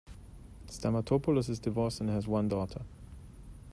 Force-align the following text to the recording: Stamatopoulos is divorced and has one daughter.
Stamatopoulos 0.67 1.47
is 1.47 1.59
divorced 1.59 2.01
and 2.01 2.09
has 2.09 2.27
one 2.27 2.47
daughter. 2.47 2.81